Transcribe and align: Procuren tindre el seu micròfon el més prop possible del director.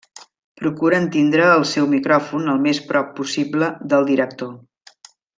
Procuren 0.59 1.03
tindre 1.15 1.43
el 1.57 1.65
seu 1.73 1.89
micròfon 1.91 2.49
el 2.55 2.63
més 2.65 2.79
prop 2.91 3.11
possible 3.23 3.69
del 3.93 4.09
director. 4.13 4.55